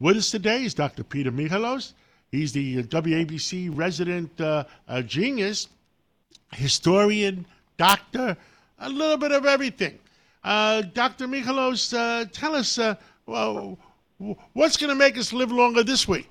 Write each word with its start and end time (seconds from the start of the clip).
With 0.00 0.16
us 0.16 0.30
today 0.32 0.64
is 0.64 0.74
Dr. 0.74 1.04
Peter 1.04 1.30
Michalos. 1.30 1.92
He's 2.32 2.52
the 2.52 2.82
WABC 2.82 3.70
resident 3.76 4.40
uh, 4.40 4.64
uh, 4.88 5.02
genius, 5.02 5.68
historian, 6.52 7.46
doctor, 7.76 8.36
a 8.80 8.88
little 8.88 9.16
bit 9.16 9.30
of 9.30 9.46
everything. 9.46 10.00
Uh, 10.42 10.82
Dr. 10.82 11.28
Michalos, 11.28 11.96
uh, 11.96 12.24
tell 12.32 12.56
us 12.56 12.76
uh, 12.76 12.96
well, 13.26 13.78
what's 14.52 14.76
going 14.76 14.90
to 14.90 14.96
make 14.96 15.16
us 15.16 15.32
live 15.32 15.52
longer 15.52 15.84
this 15.84 16.08
week? 16.08 16.28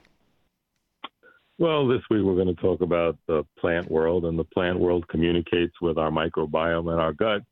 Well, 1.58 1.88
this 1.88 2.02
week 2.10 2.24
we're 2.26 2.36
going 2.36 2.54
to 2.54 2.62
talk 2.62 2.82
about 2.82 3.18
the 3.28 3.46
plant 3.58 3.90
world, 3.90 4.26
and 4.26 4.38
the 4.38 4.44
plant 4.44 4.78
world 4.78 5.08
communicates 5.08 5.80
with 5.82 5.98
our 5.98 6.12
microbiome 6.12 6.92
and 6.92 7.00
our 7.00 7.14
gut. 7.14 7.44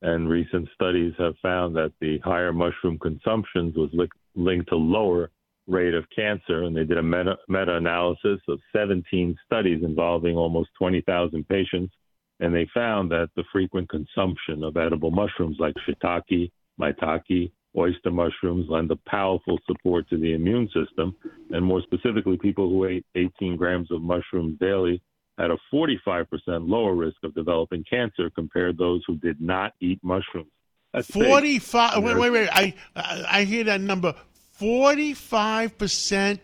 And 0.00 0.30
recent 0.30 0.68
studies 0.72 1.12
have 1.18 1.34
found 1.42 1.76
that 1.76 1.92
the 2.00 2.18
higher 2.20 2.54
mushroom 2.54 2.98
consumptions 2.98 3.76
was 3.76 3.90
li- 3.92 4.08
linked 4.34 4.70
to 4.70 4.76
lower 4.76 5.30
rate 5.68 5.94
of 5.94 6.04
cancer. 6.14 6.64
And 6.64 6.76
they 6.76 6.84
did 6.84 6.98
a 6.98 7.02
meta, 7.02 7.36
meta-analysis 7.48 8.40
of 8.48 8.58
17 8.74 9.36
studies 9.46 9.82
involving 9.84 10.36
almost 10.36 10.70
20,000 10.78 11.46
patients. 11.48 11.94
And 12.40 12.54
they 12.54 12.68
found 12.72 13.10
that 13.10 13.28
the 13.36 13.44
frequent 13.52 13.88
consumption 13.88 14.64
of 14.64 14.76
edible 14.76 15.10
mushrooms 15.10 15.56
like 15.60 15.74
shiitake, 15.86 16.50
maitake, 16.80 17.52
oyster 17.76 18.10
mushrooms 18.10 18.66
lend 18.68 18.90
a 18.90 18.96
powerful 19.08 19.58
support 19.66 20.08
to 20.08 20.16
the 20.16 20.34
immune 20.34 20.68
system. 20.68 21.14
And 21.50 21.64
more 21.64 21.82
specifically, 21.82 22.36
people 22.36 22.68
who 22.68 22.84
ate 22.86 23.06
18 23.14 23.56
grams 23.56 23.90
of 23.90 24.02
mushrooms 24.02 24.58
daily 24.58 25.02
had 25.36 25.50
a 25.50 25.56
45% 25.72 26.26
lower 26.68 26.94
risk 26.94 27.16
of 27.22 27.34
developing 27.34 27.84
cancer 27.88 28.30
compared 28.30 28.76
to 28.76 28.84
those 28.84 29.02
who 29.06 29.16
did 29.16 29.40
not 29.40 29.72
eat 29.80 30.00
mushrooms. 30.02 30.50
That's 30.92 31.06
45 31.08 32.02
wait 32.02 32.16
wait 32.16 32.30
wait 32.30 32.48
I 32.50 32.74
I 32.96 33.44
hear 33.44 33.62
that 33.64 33.82
number 33.82 34.14
45% 34.60 36.38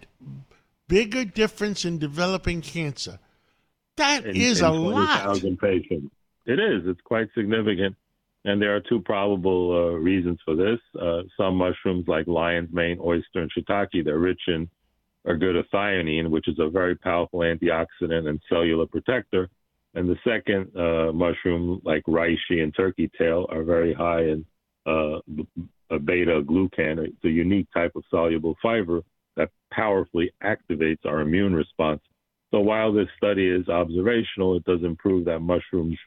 bigger 0.89 1.25
difference 1.25 1.85
in 1.85 1.99
developing 1.99 2.61
cancer. 2.61 3.19
That 3.97 4.25
in, 4.25 4.37
is 4.37 4.61
in 4.61 4.67
a 4.67 4.71
20, 4.71 4.89
lot. 4.91 5.41
patients. 5.61 6.13
It 6.47 6.59
is. 6.61 6.83
It's 6.87 7.01
quite 7.03 7.29
significant. 7.35 7.97
And 8.45 8.61
there 8.61 8.77
are 8.77 8.81
two 8.81 9.01
probable 9.01 9.73
uh, 9.73 9.99
reasons 9.99 10.39
for 10.45 10.55
this. 10.55 10.79
Uh, 11.01 11.23
some 11.37 11.57
mushrooms, 11.57 12.07
like 12.07 12.27
lion's 12.27 12.73
mane, 12.73 12.99
oyster, 13.03 13.41
and 13.41 13.51
shiitake, 13.51 14.05
they're 14.05 14.19
rich 14.19 14.43
in 14.49 14.69
ergothioneine, 15.27 16.29
which 16.29 16.47
is 16.49 16.59
a 16.59 16.69
very 16.69 16.95
powerful 16.95 17.41
antioxidant 17.41 18.29
and 18.29 18.41
cellular 18.49 18.87
protector. 18.87 19.49
And 19.95 20.09
the 20.09 20.19
second 20.25 20.77
uh, 20.77 21.13
mushroom, 21.13 21.81
like 21.85 22.05
reishi 22.05 22.63
and 22.63 22.75
turkey 22.75 23.11
tail, 23.17 23.47
are 23.49 23.63
very 23.63 23.95
high 23.95 24.23
in 24.23 24.45
uh, 24.85 25.21
beta 25.99 26.43
glucan. 26.43 26.99
It's 26.99 27.25
a 27.25 27.29
unique 27.29 27.69
type 27.73 27.93
of 27.97 28.05
soluble 28.11 28.57
fiber 28.63 29.03
that 29.37 29.51
powerfully 29.73 30.33
activates 30.43 31.05
our 31.05 31.21
immune 31.21 31.55
response. 31.55 32.01
So 32.53 32.61
while 32.61 32.93
this 32.93 33.09
study 33.17 33.49
is 33.49 33.69
observational, 33.69 34.57
it 34.57 34.65
doesn't 34.65 34.99
prove 34.99 35.25
that 35.25 35.41
mushrooms 35.41 35.99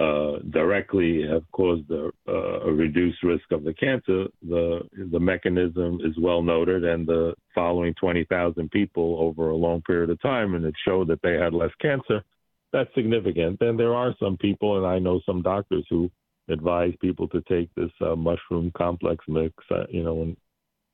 uh, 0.00 0.38
directly 0.50 1.22
have 1.22 1.44
caused 1.52 1.88
a, 1.92 2.10
uh, 2.28 2.66
a, 2.66 2.72
reduced 2.72 3.22
risk 3.22 3.44
of 3.52 3.62
the 3.62 3.72
cancer. 3.74 4.26
The 4.42 4.80
the 5.12 5.20
mechanism 5.20 6.00
is 6.02 6.18
well 6.20 6.42
noted, 6.42 6.82
and 6.82 7.06
the 7.06 7.34
following 7.54 7.94
20,000 7.94 8.68
people 8.72 9.16
over 9.20 9.50
a 9.50 9.56
long 9.56 9.82
period 9.82 10.10
of 10.10 10.20
time, 10.20 10.56
and 10.56 10.64
it 10.64 10.74
showed 10.84 11.06
that 11.08 11.22
they 11.22 11.34
had 11.34 11.54
less 11.54 11.70
cancer. 11.80 12.24
That's 12.72 12.92
significant. 12.96 13.60
And 13.60 13.78
there 13.78 13.94
are 13.94 14.16
some 14.18 14.36
people, 14.36 14.78
and 14.78 14.84
I 14.84 14.98
know 14.98 15.20
some 15.24 15.42
doctors 15.42 15.86
who 15.88 16.10
advise 16.48 16.92
people 17.00 17.28
to 17.28 17.40
take 17.42 17.74
this 17.74 17.90
uh, 18.00 18.14
mushroom 18.14 18.72
complex 18.76 19.24
mix. 19.28 19.54
Uh, 19.70 19.84
you 19.88 20.02
know, 20.02 20.22
and 20.22 20.36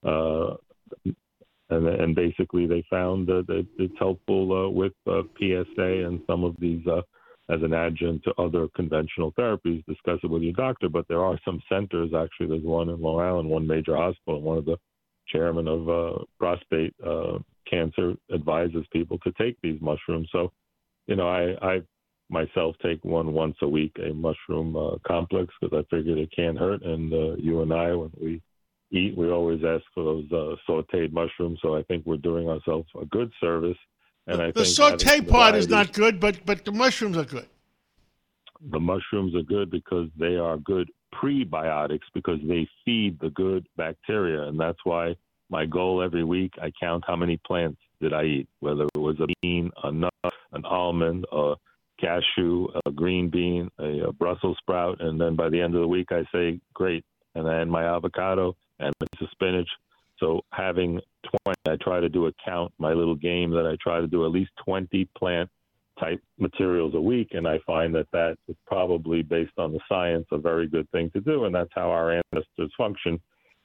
uh, 0.05 0.57
and 1.71 1.87
and 1.87 2.15
basically 2.15 2.67
they 2.67 2.85
found 2.91 3.27
that 3.27 3.45
it's 3.79 3.99
helpful 3.99 4.67
uh, 4.67 4.69
with 4.69 4.93
uh, 5.07 5.23
PSA 5.39 6.07
and 6.07 6.21
some 6.27 6.45
of 6.45 6.55
these 6.59 6.87
uh, 6.87 7.03
as 7.53 7.63
an 7.63 7.75
adjunct 7.75 8.25
to 8.25 8.35
other 8.39 8.69
conventional 8.77 9.33
therapies. 9.33 9.85
Discuss 9.87 10.21
it 10.23 10.31
with 10.31 10.43
your 10.43 10.53
doctor. 10.53 10.89
But 10.89 11.07
there 11.09 11.25
are 11.25 11.39
some 11.45 11.61
centers. 11.69 12.11
Actually, 12.15 12.49
there's 12.49 12.63
one 12.63 12.89
in 12.89 13.01
Long 13.01 13.21
Island, 13.21 13.49
one 13.49 13.67
major 13.67 13.97
hospital. 13.97 14.41
One 14.41 14.59
of 14.59 14.65
the 14.65 14.77
chairman 15.29 15.69
of 15.69 16.27
prostate 16.39 16.95
cancer 17.69 18.15
advises 18.35 18.85
people 18.93 19.19
to 19.19 19.33
take 19.33 19.57
these 19.63 19.81
mushrooms. 19.81 20.29
So, 20.33 20.53
you 21.07 21.17
know, 21.17 21.29
I 21.29 21.55
I 21.63 21.83
myself 22.31 22.77
take 22.83 23.05
one 23.05 23.33
once 23.33 23.57
a 23.63 23.69
week, 23.69 23.97
a 23.99 24.15
mushroom 24.15 24.77
uh, 24.77 24.97
complex, 25.07 25.53
because 25.61 25.85
I 25.85 25.95
figured 25.95 26.19
it 26.19 26.31
can't 26.35 26.59
hurt. 26.59 26.83
And 26.83 27.13
uh, 27.13 27.37
you 27.37 27.63
and 27.63 27.73
I, 27.73 27.95
when 27.95 28.11
we 28.21 28.43
eat, 28.93 29.17
we 29.17 29.31
always 29.31 29.61
ask 29.65 29.85
for 29.95 30.05
those 30.05 30.25
uh, 30.33 30.57
sautéed 30.69 31.13
mushrooms. 31.13 31.59
So 31.63 31.77
I 31.77 31.83
think 31.85 32.07
we're 32.07 32.17
doing 32.17 32.49
ourselves 32.49 32.89
a 33.01 33.05
good 33.07 33.33
service. 33.41 33.77
And 34.27 34.39
the, 34.39 34.45
I 34.45 34.51
the 34.53 34.61
sauté 34.61 35.27
part 35.29 35.55
is 35.57 35.69
not 35.69 35.93
good, 35.93 36.21
but 36.21 36.45
but 36.47 36.65
the 36.65 36.73
mushrooms 36.73 37.17
are 37.17 37.25
good. 37.25 37.49
The 38.71 38.81
mushrooms 38.81 39.35
are 39.35 39.43
good 39.43 39.71
because 39.71 40.09
they 40.19 40.37
are 40.37 40.59
good 40.59 40.91
prebiotics 41.15 42.09
because 42.15 42.39
they 42.47 42.69
feed 42.85 43.19
the 43.21 43.31
good 43.31 43.67
bacteria, 43.77 44.43
and 44.43 44.61
that's 44.61 44.79
why 44.85 45.17
my 45.49 45.67
goal 45.67 46.03
every 46.03 46.23
week 46.23 46.53
I 46.63 46.71
count 46.79 47.05
how 47.07 47.17
many 47.17 47.39
plants 47.39 47.81
did 48.01 48.13
I 48.13 48.25
eat, 48.25 48.49
whether 48.61 48.85
it 48.85 48.99
was 48.99 49.19
a 49.21 49.27
bean, 49.43 49.71
a 49.83 49.91
nut, 49.91 50.13
an 50.53 50.65
almond, 50.65 51.25
a 51.33 51.55
cashew, 52.01 52.69
a 52.87 52.91
green 52.91 53.29
bean, 53.29 53.71
a, 53.79 54.09
a 54.09 54.13
Brussels 54.13 54.57
sprout, 54.59 55.01
and 55.01 55.21
then 55.21 55.37
by 55.37 55.49
the 55.49 55.61
end 55.61 55.75
of 55.75 55.81
the 55.81 55.89
week, 55.89 56.09
I 56.11 56.25
say, 56.33 56.61
great. 56.75 57.05
And 57.35 57.47
then 57.47 57.71
my 57.71 57.85
avocado 57.85 58.57
and 58.81 58.93
of 59.01 59.29
spinach. 59.31 59.69
So 60.19 60.43
having 60.53 61.01
20, 61.45 61.57
I 61.69 61.77
try 61.83 62.01
to 62.01 62.09
do 62.09 62.27
a 62.27 62.33
count, 62.45 62.73
my 62.79 62.93
little 62.93 63.15
game 63.15 63.51
that 63.53 63.67
I 63.67 63.77
try 63.81 64.01
to 64.01 64.07
do 64.07 64.25
at 64.25 64.33
least 64.33 64.51
20 64.65 65.09
plant 65.17 65.49
type 65.99 66.23
materials 66.39 66.95
a 66.95 67.01
week. 67.01 67.29
And 67.33 67.47
I 67.47 67.59
find 67.67 67.95
that 67.95 68.11
that 68.13 68.37
is 68.49 68.57
probably 68.67 69.23
based 69.23 69.59
on 69.59 69.73
the 69.73 69.81
science 69.89 70.27
a 70.33 70.39
very 70.39 70.67
good 70.67 70.91
thing 70.91 71.11
to 71.11 71.21
do. 71.21 71.45
And 71.45 71.55
that's 71.55 71.71
how 71.75 71.91
our 71.91 72.13
ancestors 72.13 72.73
function. 72.77 73.21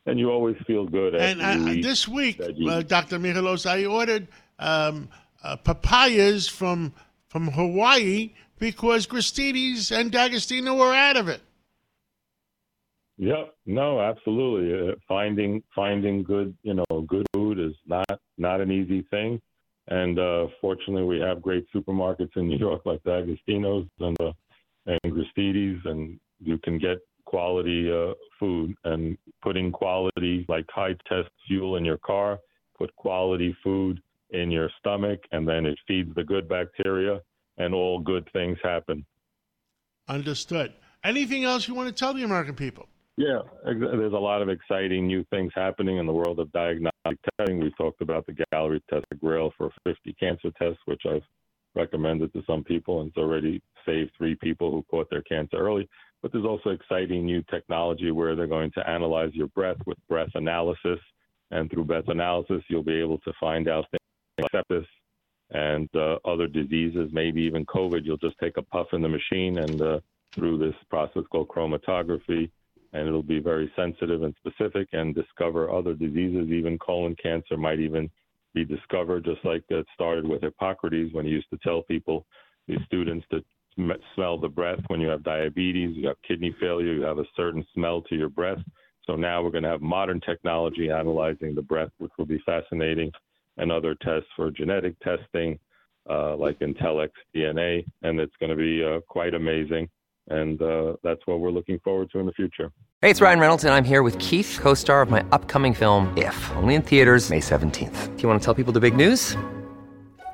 And 0.05 0.19
you 0.19 0.29
always 0.29 0.55
feel 0.67 0.85
good. 0.85 1.15
And 1.15 1.41
I, 1.41 1.81
this 1.81 2.07
week, 2.07 2.39
uh, 2.39 2.81
Dr. 2.83 3.17
Michalos, 3.17 3.65
I 3.65 3.85
ordered 3.85 4.27
um, 4.59 5.09
uh, 5.43 5.55
papayas 5.55 6.47
from 6.47 6.93
from 7.35 7.49
Hawaii 7.49 8.31
because 8.59 9.05
Gristedes 9.05 9.91
and 9.91 10.09
D'Agostino 10.09 10.73
were 10.73 10.95
out 10.95 11.17
of 11.17 11.27
it. 11.27 11.41
Yep. 13.17 13.55
No, 13.65 13.99
absolutely. 13.99 14.91
Uh, 14.91 14.95
finding 15.05 15.61
finding 15.75 16.23
good, 16.23 16.55
you 16.63 16.75
know, 16.75 16.85
good 17.05 17.25
food 17.33 17.59
is 17.59 17.73
not 17.85 18.21
not 18.37 18.61
an 18.61 18.71
easy 18.71 19.01
thing. 19.11 19.41
And 19.89 20.17
uh, 20.17 20.47
fortunately, 20.61 21.03
we 21.03 21.19
have 21.19 21.41
great 21.41 21.65
supermarkets 21.75 22.37
in 22.37 22.47
New 22.47 22.57
York 22.57 22.83
like 22.85 23.03
D'Agostino's 23.03 23.85
and 23.99 24.15
uh, 24.21 24.31
and 24.85 25.25
and 25.85 26.19
you 26.39 26.57
can 26.59 26.79
get 26.79 26.99
quality 27.25 27.91
uh, 27.91 28.13
food. 28.39 28.73
And 28.85 29.17
putting 29.43 29.73
quality, 29.73 30.45
like 30.47 30.67
high 30.69 30.95
test 31.09 31.27
fuel 31.49 31.75
in 31.75 31.83
your 31.83 31.97
car, 31.97 32.39
put 32.77 32.95
quality 32.95 33.53
food 33.61 34.01
in 34.31 34.51
your 34.51 34.69
stomach, 34.79 35.19
and 35.31 35.47
then 35.47 35.65
it 35.65 35.77
feeds 35.87 36.13
the 36.15 36.23
good 36.23 36.47
bacteria, 36.47 37.21
and 37.57 37.73
all 37.73 37.99
good 37.99 38.27
things 38.33 38.57
happen. 38.63 39.05
Understood. 40.07 40.73
Anything 41.03 41.43
else 41.43 41.67
you 41.67 41.75
want 41.75 41.87
to 41.87 41.93
tell 41.93 42.13
the 42.13 42.23
American 42.23 42.55
people? 42.55 42.87
Yeah, 43.17 43.39
there's 43.63 44.13
a 44.13 44.17
lot 44.17 44.41
of 44.41 44.49
exciting 44.49 45.07
new 45.07 45.23
things 45.29 45.51
happening 45.55 45.97
in 45.97 46.05
the 46.05 46.11
world 46.11 46.39
of 46.39 46.51
diagnostic 46.51 47.17
testing. 47.37 47.59
We 47.59 47.71
talked 47.77 48.01
about 48.01 48.25
the 48.25 48.35
Galleri 48.53 48.81
test, 48.89 49.05
the 49.09 49.15
Grail 49.15 49.53
for 49.57 49.71
50 49.85 50.13
cancer 50.19 50.51
tests, 50.59 50.81
which 50.85 51.03
I've 51.09 51.23
recommended 51.75 52.33
to 52.33 52.43
some 52.45 52.63
people, 52.63 52.99
and 52.99 53.09
it's 53.09 53.17
already 53.17 53.61
saved 53.85 54.11
three 54.17 54.35
people 54.35 54.71
who 54.71 54.83
caught 54.91 55.09
their 55.09 55.21
cancer 55.21 55.57
early. 55.57 55.87
But 56.21 56.31
there's 56.33 56.45
also 56.45 56.71
exciting 56.71 57.25
new 57.25 57.41
technology 57.43 58.11
where 58.11 58.35
they're 58.35 58.47
going 58.47 58.71
to 58.71 58.89
analyze 58.89 59.33
your 59.33 59.47
breath 59.47 59.77
with 59.85 59.97
breath 60.09 60.31
analysis. 60.33 60.99
And 61.51 61.69
through 61.69 61.85
breath 61.85 62.07
analysis, 62.07 62.63
you'll 62.67 62.83
be 62.83 62.99
able 62.99 63.19
to 63.19 63.31
find 63.39 63.69
out 63.69 63.85
things 64.51 64.63
sepsis 64.71 64.85
and 65.51 65.89
uh, 65.95 66.17
other 66.25 66.47
diseases, 66.47 67.09
maybe 67.13 67.41
even 67.41 67.65
COVID. 67.65 68.03
You'll 68.03 68.17
just 68.17 68.37
take 68.39 68.57
a 68.57 68.61
puff 68.63 68.87
in 68.93 69.01
the 69.01 69.09
machine 69.09 69.59
and 69.59 69.81
uh, 69.81 69.99
through 70.33 70.57
this 70.57 70.75
process 70.89 71.23
called 71.31 71.49
chromatography, 71.49 72.49
and 72.93 73.07
it'll 73.07 73.23
be 73.23 73.39
very 73.39 73.71
sensitive 73.75 74.23
and 74.23 74.35
specific 74.37 74.87
and 74.93 75.13
discover 75.13 75.71
other 75.71 75.93
diseases. 75.93 76.49
Even 76.49 76.79
colon 76.79 77.15
cancer 77.21 77.57
might 77.57 77.79
even 77.79 78.09
be 78.53 78.65
discovered, 78.65 79.25
just 79.25 79.43
like 79.45 79.63
it 79.69 79.85
started 79.93 80.27
with 80.27 80.41
Hippocrates 80.41 81.13
when 81.13 81.25
he 81.25 81.31
used 81.31 81.49
to 81.51 81.59
tell 81.63 81.83
people, 81.83 82.25
his 82.67 82.79
students, 82.87 83.25
to 83.29 83.43
smell 84.15 84.37
the 84.37 84.47
breath 84.47 84.79
when 84.87 84.99
you 84.99 85.07
have 85.09 85.23
diabetes, 85.23 85.95
you 85.95 86.07
have 86.07 86.17
kidney 86.27 86.55
failure, 86.59 86.93
you 86.93 87.01
have 87.01 87.19
a 87.19 87.25
certain 87.35 87.65
smell 87.73 88.01
to 88.01 88.15
your 88.15 88.29
breath. 88.29 88.57
So 89.05 89.15
now 89.15 89.43
we're 89.43 89.51
going 89.51 89.63
to 89.63 89.69
have 89.69 89.81
modern 89.81 90.19
technology 90.21 90.89
analyzing 90.89 91.53
the 91.53 91.61
breath, 91.61 91.91
which 91.99 92.11
will 92.17 92.25
be 92.25 92.41
fascinating 92.45 93.11
and 93.57 93.71
other 93.71 93.95
tests 93.95 94.29
for 94.35 94.51
genetic 94.51 94.99
testing, 94.99 95.59
uh, 96.09 96.35
like 96.35 96.59
Intellex 96.59 97.09
DNA, 97.35 97.85
and 98.03 98.19
it's 98.19 98.35
going 98.39 98.49
to 98.49 98.55
be 98.55 98.83
uh, 98.83 98.99
quite 99.07 99.33
amazing. 99.33 99.89
And 100.27 100.59
uh, 100.61 100.95
that's 101.03 101.21
what 101.25 101.39
we're 101.39 101.51
looking 101.51 101.79
forward 101.79 102.09
to 102.11 102.19
in 102.19 102.25
the 102.25 102.31
future. 102.31 102.71
Hey, 103.01 103.11
it's 103.11 103.21
Ryan 103.21 103.39
Reynolds, 103.39 103.63
and 103.63 103.73
I'm 103.73 103.83
here 103.83 104.01
with 104.01 104.17
Keith, 104.17 104.57
co 104.59 104.73
star 104.73 105.01
of 105.01 105.09
my 105.09 105.23
upcoming 105.31 105.73
film, 105.73 106.11
If, 106.17 106.51
only 106.55 106.75
in 106.75 106.81
theaters, 106.81 107.29
May 107.29 107.41
17th. 107.41 108.15
Do 108.15 108.21
you 108.21 108.27
want 108.27 108.41
to 108.41 108.45
tell 108.45 108.55
people 108.55 108.73
the 108.73 108.79
big 108.79 108.95
news? 108.95 109.37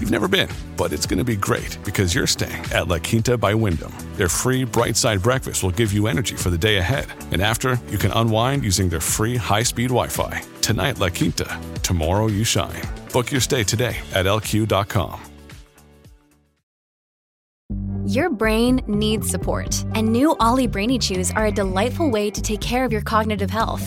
You've 0.00 0.10
never 0.10 0.28
been, 0.28 0.48
but 0.78 0.94
it's 0.94 1.04
going 1.04 1.18
to 1.18 1.24
be 1.24 1.36
great 1.36 1.76
because 1.84 2.14
you're 2.14 2.26
staying 2.26 2.64
at 2.72 2.88
La 2.88 2.98
Quinta 2.98 3.36
by 3.36 3.52
Wyndham. 3.52 3.92
Their 4.16 4.30
free 4.30 4.64
bright 4.64 4.96
side 4.96 5.22
breakfast 5.22 5.62
will 5.62 5.72
give 5.72 5.92
you 5.92 6.06
energy 6.06 6.36
for 6.36 6.48
the 6.48 6.56
day 6.56 6.78
ahead. 6.78 7.06
And 7.32 7.42
after, 7.42 7.78
you 7.90 7.98
can 7.98 8.10
unwind 8.12 8.64
using 8.64 8.88
their 8.88 9.00
free 9.00 9.36
high 9.36 9.62
speed 9.62 9.88
Wi 9.88 10.08
Fi. 10.08 10.42
Tonight, 10.62 10.98
La 10.98 11.10
Quinta. 11.10 11.60
Tomorrow, 11.82 12.28
you 12.28 12.44
shine. 12.44 12.80
Book 13.12 13.30
your 13.30 13.42
stay 13.42 13.62
today 13.62 13.96
at 14.14 14.24
lq.com. 14.24 15.20
Your 18.06 18.30
brain 18.30 18.80
needs 18.88 19.28
support, 19.28 19.84
and 19.94 20.08
new 20.08 20.34
OLLY 20.40 20.66
Brainy 20.66 20.98
Chews 20.98 21.30
are 21.30 21.46
a 21.46 21.52
delightful 21.52 22.10
way 22.10 22.30
to 22.30 22.40
take 22.40 22.60
care 22.60 22.84
of 22.84 22.90
your 22.90 23.02
cognitive 23.02 23.50
health. 23.50 23.86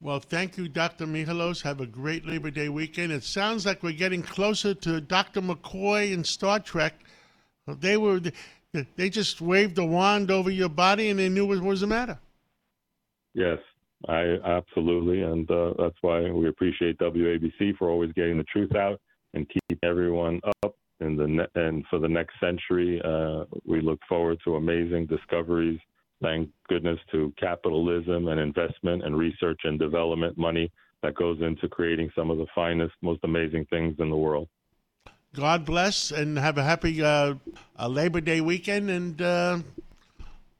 Well, 0.00 0.20
thank 0.20 0.56
you, 0.56 0.68
Dr. 0.68 1.06
Michalos. 1.06 1.62
Have 1.62 1.80
a 1.80 1.86
great 1.86 2.24
Labor 2.24 2.52
Day 2.52 2.68
weekend. 2.68 3.10
It 3.10 3.24
sounds 3.24 3.66
like 3.66 3.82
we're 3.82 3.92
getting 3.92 4.22
closer 4.22 4.72
to 4.72 5.00
Dr. 5.00 5.40
McCoy 5.40 6.12
in 6.12 6.22
Star 6.22 6.60
Trek. 6.60 6.94
They 7.66 7.96
were 7.96 8.20
they 8.96 9.10
just 9.10 9.40
waved 9.40 9.76
a 9.78 9.84
wand 9.84 10.30
over 10.30 10.50
your 10.50 10.68
body 10.68 11.10
and 11.10 11.18
they 11.18 11.28
knew 11.28 11.46
what 11.46 11.60
was 11.60 11.80
the 11.80 11.88
matter. 11.88 12.16
Yes, 13.34 13.58
I 14.08 14.36
absolutely, 14.44 15.22
and 15.22 15.50
uh, 15.50 15.74
that's 15.76 15.96
why 16.00 16.30
we 16.30 16.48
appreciate 16.48 16.98
WABC 16.98 17.76
for 17.76 17.90
always 17.90 18.12
getting 18.12 18.38
the 18.38 18.44
truth 18.44 18.76
out 18.76 19.00
and 19.34 19.48
keep 19.48 19.78
everyone 19.82 20.40
up. 20.62 20.76
In 21.00 21.16
the 21.16 21.28
ne- 21.28 21.46
and 21.54 21.84
for 21.88 22.00
the 22.00 22.08
next 22.08 22.34
century, 22.40 23.00
uh, 23.04 23.44
we 23.64 23.80
look 23.80 24.00
forward 24.08 24.38
to 24.44 24.56
amazing 24.56 25.06
discoveries 25.06 25.78
thank 26.22 26.50
goodness 26.68 26.98
to 27.12 27.32
capitalism 27.38 28.28
and 28.28 28.40
investment 28.40 29.04
and 29.04 29.16
research 29.16 29.60
and 29.64 29.78
development 29.78 30.36
money 30.36 30.70
that 31.02 31.14
goes 31.14 31.40
into 31.40 31.68
creating 31.68 32.10
some 32.14 32.30
of 32.30 32.38
the 32.38 32.46
finest, 32.54 32.94
most 33.02 33.20
amazing 33.24 33.64
things 33.66 33.94
in 33.98 34.10
the 34.10 34.16
world. 34.16 34.48
God 35.34 35.64
bless 35.64 36.10
and 36.10 36.38
have 36.38 36.58
a 36.58 36.64
happy 36.64 37.02
uh, 37.02 37.34
uh, 37.78 37.88
Labor 37.88 38.20
Day 38.20 38.40
weekend, 38.40 38.90
and 38.90 39.20
uh, 39.20 39.58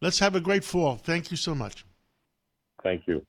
let's 0.01 0.19
have 0.19 0.37
a 0.37 0.41
great 0.41 0.63
fall. 0.63 0.97
Thank 0.97 1.31
you 1.31 1.37
so 1.37 1.55
much. 1.55 1.85
Thank 2.83 3.03
you. 3.07 3.25